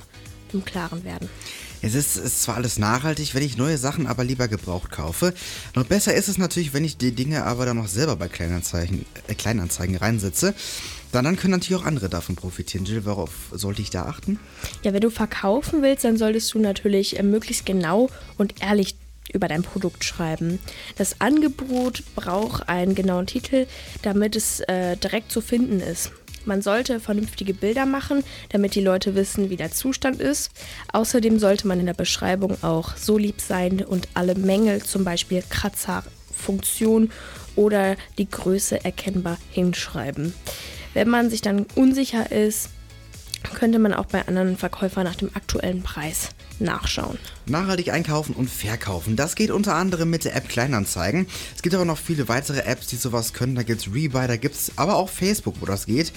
im 0.53 0.65
Klaren 0.65 1.05
werden. 1.05 1.29
Es 1.83 1.95
ist, 1.95 2.17
ist 2.17 2.43
zwar 2.43 2.57
alles 2.57 2.79
nachhaltig, 2.79 3.35
wenn 3.35 3.43
ich 3.43 3.57
neue 3.57 3.79
Sachen 3.79 4.07
aber 4.07 4.23
lieber 4.23 4.49
gebraucht 4.49 4.91
kaufe. 4.91 5.33
Noch 5.75 5.87
besser 5.87 6.15
ist 6.15 6.29
es 6.29 6.37
natürlich, 6.37 6.75
wenn 6.75 6.85
ich 6.85 6.99
die 6.99 7.13
Dinge 7.13 7.45
aber 7.45 7.65
dann 7.65 7.79
noch 7.79 7.89
selber 7.89 8.17
bei 8.17 8.29
Kleinanzeigen, 8.29 9.07
äh, 9.29 9.35
Kleinanzeigen 9.35 9.97
reinsetze. 9.97 10.55
Dann, 11.13 11.25
dann 11.25 11.37
können 11.37 11.53
natürlich 11.53 11.81
auch 11.81 11.87
andere 11.87 12.09
davon 12.09 12.37
profitieren. 12.37 12.85
Jill, 12.85 13.05
worauf 13.05 13.31
sollte 13.51 13.83
ich 13.83 13.91
da 13.91 14.05
achten? 14.05 14.39
Ja, 14.83 14.93
wenn 14.93 15.01
du 15.01 15.11
verkaufen 15.11 15.83
willst, 15.83 16.05
dann 16.05 16.19
solltest 16.19 16.53
du 16.53 16.59
natürlich 16.59 17.19
äh, 17.19 17.23
möglichst 17.23 17.65
genau 17.65 18.11
und 18.37 18.63
ehrlich 18.63 18.97
über 19.33 19.49
dein 19.49 19.63
Produkt 19.63 20.05
schreiben. 20.05 20.59
Das 20.97 21.21
Angebot 21.21 22.03
braucht 22.15 22.69
einen 22.69 22.95
genauen 22.95 23.27
Titel, 23.27 23.67
damit 24.03 24.37
es 24.37 24.61
äh, 24.61 24.97
direkt 24.97 25.31
zu 25.31 25.41
finden 25.41 25.81
ist. 25.81 26.13
Man 26.47 26.63
sollte 26.63 27.01
vernünftige 27.01 27.53
Bilder 27.53 27.85
machen, 27.85 28.25
damit 28.49 28.75
die 28.75 28.81
Leute 28.81 29.15
wissen, 29.15 29.51
wie 29.51 29.57
der 29.57 29.73
Zustand 29.73 30.21
ist. 30.21 30.51
Außerdem 30.93 31.39
sollte 31.39 31.67
man 31.67 31.81
in 31.81 31.87
der 31.87 31.95
Beschreibung 31.95 32.57
auch 32.63 32.97
so 32.97 33.19
lieb 33.19 33.41
sein 33.41 33.85
und 33.85 34.09
alle 34.15 34.35
Mängel, 34.35 34.83
zum 34.83 35.05
Beispiel 35.05 35.43
Kratzer, 35.49 36.03
Funktion 36.33 37.11
oder 37.57 37.97
die 38.17 38.29
Größe 38.29 38.85
erkennbar 38.85 39.37
hinschreiben. 39.51 40.33
Wenn 40.95 41.09
man 41.09 41.29
sich 41.29 41.43
dann 41.43 41.67
unsicher 41.75 42.33
ist, 42.33 42.71
könnte 43.43 43.79
man 43.79 43.93
auch 43.93 44.07
bei 44.07 44.27
anderen 44.27 44.57
Verkäufern 44.57 45.05
nach 45.05 45.15
dem 45.15 45.31
aktuellen 45.35 45.83
Preis 45.83 46.31
nachschauen. 46.59 47.19
Nachhaltig 47.47 47.93
einkaufen 47.93 48.35
und 48.35 48.51
verkaufen. 48.51 49.17
Das 49.17 49.35
geht 49.35 49.51
unter 49.51 49.75
anderem 49.75 50.11
mit 50.11 50.25
der 50.25 50.37
App 50.37 50.49
Kleinanzeigen. 50.49 51.27
Es 51.55 51.63
gibt 51.63 51.75
aber 51.75 51.85
noch 51.85 51.99
viele 51.99 52.29
weitere 52.29 52.61
Apps, 52.61 52.87
die 52.87 52.97
sowas 52.97 53.33
können. 53.33 53.55
Da 53.55 53.63
gibt 53.63 53.81
es 53.81 53.93
Rebuy, 53.93 54.27
da 54.27 54.37
gibt 54.37 54.55
es 54.55 54.73
aber 54.77 54.97
auch 54.97 55.09
Facebook, 55.09 55.57
wo 55.61 55.67
das 55.67 55.87
geht. 55.87 56.13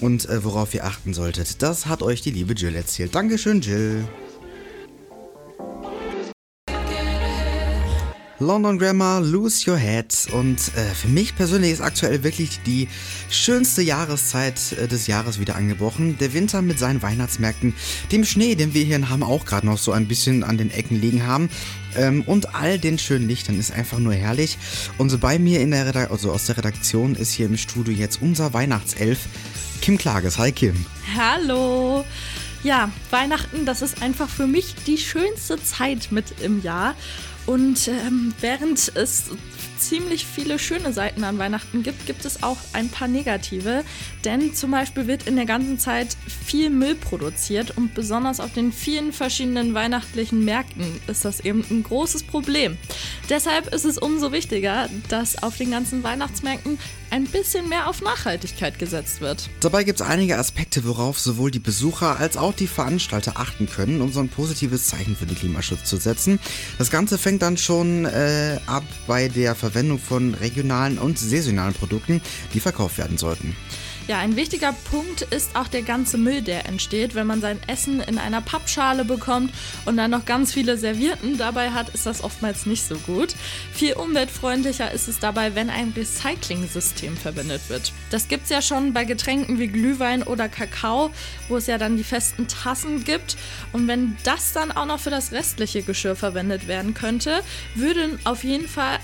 Und 0.00 0.28
äh, 0.28 0.44
worauf 0.44 0.72
ihr 0.74 0.84
achten 0.84 1.12
solltet, 1.12 1.62
das 1.62 1.86
hat 1.86 2.02
euch 2.02 2.22
die 2.22 2.30
liebe 2.30 2.54
Jill 2.54 2.74
erzählt. 2.74 3.14
Dankeschön, 3.14 3.60
Jill. 3.60 4.04
London 8.40 8.78
Grammar, 8.78 9.20
Lose 9.20 9.70
Your 9.70 9.76
Head. 9.76 10.28
Und 10.32 10.58
äh, 10.74 10.94
für 10.94 11.08
mich 11.08 11.36
persönlich 11.36 11.72
ist 11.72 11.82
aktuell 11.82 12.22
wirklich 12.22 12.58
die 12.64 12.88
schönste 13.28 13.82
Jahreszeit 13.82 14.58
äh, 14.72 14.88
des 14.88 15.06
Jahres 15.06 15.38
wieder 15.38 15.56
angebrochen. 15.56 16.16
Der 16.18 16.32
Winter 16.32 16.62
mit 16.62 16.78
seinen 16.78 17.02
Weihnachtsmärkten, 17.02 17.74
dem 18.10 18.24
Schnee, 18.24 18.54
den 18.54 18.72
wir 18.72 18.82
hier 18.82 18.96
in 18.96 19.10
Hamm 19.10 19.22
auch 19.22 19.44
gerade 19.44 19.66
noch 19.66 19.76
so 19.76 19.92
ein 19.92 20.08
bisschen 20.08 20.42
an 20.42 20.56
den 20.56 20.70
Ecken 20.70 20.98
liegen 20.98 21.26
haben. 21.26 21.50
Ähm, 21.96 22.22
und 22.22 22.54
all 22.54 22.78
den 22.78 22.98
schönen 22.98 23.28
Lichtern 23.28 23.60
ist 23.60 23.72
einfach 23.72 23.98
nur 23.98 24.14
herrlich. 24.14 24.56
Und 24.96 25.10
so 25.10 25.18
bei 25.18 25.38
mir 25.38 25.60
in 25.60 25.72
der 25.72 25.86
Redaktion, 25.86 26.12
also 26.16 26.32
aus 26.32 26.46
der 26.46 26.56
Redaktion 26.56 27.16
ist 27.16 27.32
hier 27.32 27.44
im 27.44 27.58
Studio 27.58 27.92
jetzt 27.92 28.22
unser 28.22 28.54
Weihnachtself, 28.54 29.18
Kim 29.82 29.98
Klages. 29.98 30.38
Hi 30.38 30.50
Kim. 30.50 30.86
Hallo. 31.14 32.06
Ja, 32.62 32.90
Weihnachten, 33.10 33.64
das 33.64 33.80
ist 33.80 34.02
einfach 34.02 34.28
für 34.28 34.46
mich 34.46 34.74
die 34.86 34.98
schönste 34.98 35.62
Zeit 35.62 36.12
mit 36.12 36.40
im 36.42 36.62
Jahr. 36.62 36.94
Und 37.46 37.88
ähm, 37.88 38.34
während 38.40 38.92
es 38.94 39.24
ziemlich 39.80 40.26
viele 40.26 40.58
schöne 40.58 40.92
Seiten 40.92 41.24
an 41.24 41.38
Weihnachten 41.38 41.82
gibt, 41.82 42.06
gibt 42.06 42.24
es 42.24 42.42
auch 42.42 42.58
ein 42.72 42.88
paar 42.88 43.08
negative. 43.08 43.84
Denn 44.24 44.54
zum 44.54 44.70
Beispiel 44.70 45.06
wird 45.06 45.26
in 45.26 45.36
der 45.36 45.46
ganzen 45.46 45.78
Zeit 45.78 46.16
viel 46.46 46.70
Müll 46.70 46.94
produziert 46.94 47.76
und 47.76 47.94
besonders 47.94 48.40
auf 48.40 48.52
den 48.52 48.72
vielen 48.72 49.12
verschiedenen 49.12 49.74
weihnachtlichen 49.74 50.44
Märkten 50.44 51.00
ist 51.06 51.24
das 51.24 51.40
eben 51.40 51.64
ein 51.70 51.82
großes 51.82 52.24
Problem. 52.24 52.76
Deshalb 53.28 53.72
ist 53.74 53.84
es 53.84 53.98
umso 53.98 54.32
wichtiger, 54.32 54.88
dass 55.08 55.42
auf 55.42 55.56
den 55.56 55.70
ganzen 55.70 56.02
Weihnachtsmärkten 56.02 56.78
ein 57.10 57.24
bisschen 57.24 57.68
mehr 57.68 57.88
auf 57.88 58.02
Nachhaltigkeit 58.02 58.78
gesetzt 58.78 59.20
wird. 59.20 59.50
Dabei 59.58 59.82
gibt 59.82 60.00
es 60.00 60.06
einige 60.06 60.38
Aspekte, 60.38 60.84
worauf 60.84 61.18
sowohl 61.18 61.50
die 61.50 61.58
Besucher 61.58 62.20
als 62.20 62.36
auch 62.36 62.54
die 62.54 62.68
Veranstalter 62.68 63.32
achten 63.34 63.68
können, 63.68 64.00
um 64.00 64.12
so 64.12 64.20
ein 64.20 64.28
positives 64.28 64.86
Zeichen 64.86 65.16
für 65.16 65.26
den 65.26 65.36
Klimaschutz 65.36 65.84
zu 65.84 65.96
setzen. 65.96 66.38
Das 66.78 66.90
Ganze 66.90 67.18
fängt 67.18 67.42
dann 67.42 67.56
schon 67.56 68.04
äh, 68.04 68.60
ab 68.66 68.84
bei 69.08 69.26
der 69.26 69.56
Verwendung 69.56 69.69
von 69.98 70.34
regionalen 70.34 70.98
und 70.98 71.18
saisonalen 71.18 71.74
Produkten, 71.74 72.20
die 72.54 72.60
verkauft 72.60 72.98
werden 72.98 73.18
sollten. 73.18 73.56
Ja, 74.10 74.18
ein 74.18 74.34
wichtiger 74.34 74.74
Punkt 74.90 75.22
ist 75.22 75.54
auch 75.54 75.68
der 75.68 75.82
ganze 75.82 76.18
Müll, 76.18 76.42
der 76.42 76.66
entsteht. 76.66 77.14
Wenn 77.14 77.28
man 77.28 77.40
sein 77.40 77.60
Essen 77.68 78.00
in 78.00 78.18
einer 78.18 78.40
Pappschale 78.40 79.04
bekommt 79.04 79.54
und 79.84 79.96
dann 79.96 80.10
noch 80.10 80.24
ganz 80.24 80.52
viele 80.52 80.76
Servierten 80.76 81.38
dabei 81.38 81.70
hat, 81.70 81.90
ist 81.90 82.06
das 82.06 82.24
oftmals 82.24 82.66
nicht 82.66 82.82
so 82.82 82.96
gut. 82.96 83.36
Viel 83.72 83.92
umweltfreundlicher 83.92 84.90
ist 84.90 85.06
es 85.06 85.20
dabei, 85.20 85.54
wenn 85.54 85.70
ein 85.70 85.92
Recycling-System 85.94 87.16
verwendet 87.16 87.60
wird. 87.68 87.92
Das 88.10 88.26
gibt 88.26 88.44
es 88.44 88.50
ja 88.50 88.62
schon 88.62 88.92
bei 88.92 89.04
Getränken 89.04 89.60
wie 89.60 89.68
Glühwein 89.68 90.24
oder 90.24 90.48
Kakao, 90.48 91.12
wo 91.48 91.56
es 91.58 91.68
ja 91.68 91.78
dann 91.78 91.96
die 91.96 92.02
festen 92.02 92.48
Tassen 92.48 93.04
gibt. 93.04 93.36
Und 93.72 93.86
wenn 93.86 94.16
das 94.24 94.52
dann 94.52 94.72
auch 94.72 94.86
noch 94.86 94.98
für 94.98 95.10
das 95.10 95.30
restliche 95.30 95.82
Geschirr 95.82 96.16
verwendet 96.16 96.66
werden 96.66 96.94
könnte, 96.94 97.44
würden 97.76 98.18
auf 98.24 98.42
jeden 98.42 98.66
Fall 98.66 98.98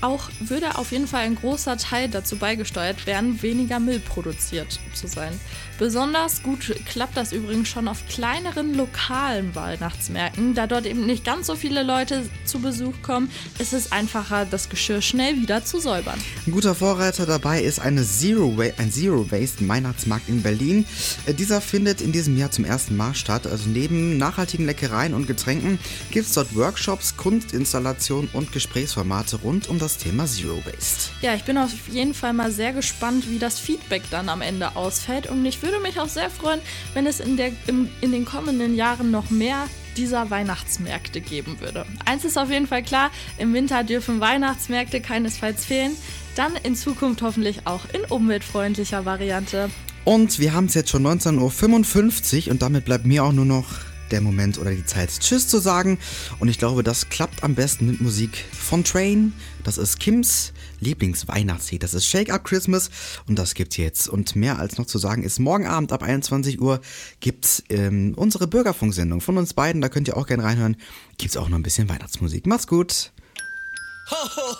auch 0.00 0.28
würde 0.40 0.76
auf 0.78 0.92
jeden 0.92 1.06
Fall 1.06 1.22
ein 1.22 1.36
großer 1.36 1.76
Teil 1.76 2.08
dazu 2.08 2.36
beigesteuert 2.36 3.06
werden, 3.06 3.42
weniger 3.42 3.80
Müll 3.80 4.00
produziert 4.00 4.78
zu 4.94 5.06
sein. 5.06 5.32
Besonders 5.78 6.42
gut 6.42 6.74
klappt 6.84 7.16
das 7.16 7.32
übrigens 7.32 7.68
schon 7.68 7.88
auf 7.88 8.06
kleineren 8.06 8.74
lokalen 8.74 9.54
Weihnachtsmärkten. 9.54 10.54
Da 10.54 10.66
dort 10.66 10.84
eben 10.84 11.06
nicht 11.06 11.24
ganz 11.24 11.46
so 11.46 11.56
viele 11.56 11.82
Leute 11.82 12.28
zu 12.44 12.58
Besuch 12.58 12.92
kommen, 13.00 13.30
ist 13.58 13.72
es 13.72 13.90
einfacher, 13.90 14.44
das 14.44 14.68
Geschirr 14.68 15.00
schnell 15.00 15.36
wieder 15.36 15.64
zu 15.64 15.80
säubern. 15.80 16.20
Ein 16.46 16.52
guter 16.52 16.74
Vorreiter 16.74 17.24
dabei 17.24 17.62
ist 17.62 17.80
eine 17.80 18.04
Zero 18.04 18.54
ein 18.76 18.92
Zero 18.92 19.30
Waste 19.30 19.66
Weihnachtsmarkt 19.66 20.28
in 20.28 20.42
Berlin. 20.42 20.84
Äh, 21.24 21.32
dieser 21.32 21.62
findet 21.62 22.02
in 22.02 22.12
diesem 22.12 22.36
Jahr 22.36 22.50
zum 22.50 22.66
ersten 22.66 22.96
Mal 22.96 23.14
statt. 23.14 23.46
Also 23.46 23.70
neben 23.70 24.18
nachhaltigen 24.18 24.66
Leckereien 24.66 25.14
und 25.14 25.26
Getränken 25.26 25.78
gibt 26.10 26.26
es 26.26 26.34
dort 26.34 26.54
Workshops, 26.54 27.16
Kunstinstallationen 27.16 28.28
und 28.34 28.52
Gesprächsformate 28.52 29.36
rund 29.36 29.68
um 29.68 29.78
das 29.78 29.89
Thema 29.96 30.26
Zero 30.26 30.58
Waste. 30.66 31.10
Ja, 31.22 31.34
ich 31.34 31.44
bin 31.44 31.56
auf 31.56 31.70
jeden 31.90 32.14
Fall 32.14 32.32
mal 32.32 32.52
sehr 32.52 32.72
gespannt, 32.72 33.30
wie 33.30 33.38
das 33.38 33.58
Feedback 33.58 34.02
dann 34.10 34.28
am 34.28 34.42
Ende 34.42 34.76
ausfällt 34.76 35.28
und 35.28 35.44
ich 35.46 35.62
würde 35.62 35.70
würde 35.70 35.82
mich 35.82 36.00
auch 36.00 36.08
sehr 36.08 36.30
freuen, 36.30 36.60
wenn 36.94 37.06
es 37.06 37.20
in, 37.20 37.36
der, 37.36 37.52
im, 37.66 37.88
in 38.00 38.12
den 38.12 38.24
kommenden 38.24 38.74
Jahren 38.74 39.10
noch 39.10 39.30
mehr 39.30 39.66
dieser 39.96 40.30
Weihnachtsmärkte 40.30 41.20
geben 41.20 41.60
würde. 41.60 41.84
Eins 42.04 42.24
ist 42.24 42.38
auf 42.38 42.50
jeden 42.50 42.66
Fall 42.66 42.82
klar, 42.82 43.10
im 43.38 43.52
Winter 43.52 43.84
dürfen 43.84 44.20
Weihnachtsmärkte 44.20 45.00
keinesfalls 45.00 45.64
fehlen. 45.64 45.92
Dann 46.36 46.52
in 46.62 46.74
Zukunft 46.76 47.22
hoffentlich 47.22 47.66
auch 47.66 47.82
in 47.92 48.02
umweltfreundlicher 48.02 49.04
Variante. 49.04 49.70
Und 50.04 50.38
wir 50.38 50.54
haben 50.54 50.66
es 50.66 50.74
jetzt 50.74 50.90
schon 50.90 51.06
19.55 51.06 52.46
Uhr 52.46 52.52
und 52.52 52.62
damit 52.62 52.84
bleibt 52.84 53.04
mir 53.04 53.24
auch 53.24 53.32
nur 53.32 53.44
noch 53.44 53.66
der 54.12 54.20
Moment 54.20 54.58
oder 54.58 54.70
die 54.70 54.84
Zeit, 54.84 55.10
Tschüss 55.20 55.48
zu 55.48 55.58
sagen. 55.58 55.98
Und 56.38 56.48
ich 56.48 56.58
glaube, 56.58 56.82
das 56.82 57.08
klappt 57.08 57.42
am 57.42 57.54
besten 57.54 57.86
mit 57.86 58.00
Musik 58.00 58.44
von 58.52 58.84
Train. 58.84 59.32
Das 59.64 59.78
ist 59.78 60.00
Kims 60.00 60.52
Lieblingsweihnachtslied. 60.80 61.82
Das 61.82 61.94
ist 61.94 62.06
Shake 62.06 62.32
Up 62.32 62.44
Christmas 62.44 62.90
und 63.26 63.38
das 63.38 63.54
gibt's 63.54 63.76
jetzt. 63.76 64.08
Und 64.08 64.34
mehr 64.34 64.58
als 64.58 64.78
noch 64.78 64.86
zu 64.86 64.98
sagen 64.98 65.22
ist, 65.22 65.38
morgen 65.38 65.66
Abend 65.66 65.92
ab 65.92 66.02
21 66.02 66.60
Uhr 66.60 66.80
gibt's 67.20 67.62
ähm, 67.68 68.14
unsere 68.16 68.46
Bürgerfunksendung 68.46 69.20
von 69.20 69.38
uns 69.38 69.54
beiden. 69.54 69.80
Da 69.80 69.88
könnt 69.88 70.08
ihr 70.08 70.16
auch 70.16 70.26
gerne 70.26 70.44
reinhören. 70.44 70.76
Gibt's 71.18 71.36
auch 71.36 71.48
noch 71.48 71.58
ein 71.58 71.62
bisschen 71.62 71.88
Weihnachtsmusik. 71.88 72.46
Macht's 72.46 72.66
gut. 72.66 73.12